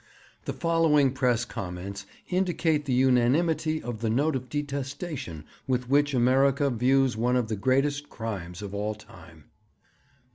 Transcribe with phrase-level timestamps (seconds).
[0.45, 6.71] The following press comments indicate the unanimity of the note of detestation with which America
[6.71, 9.43] views one of the greatest crimes of all time.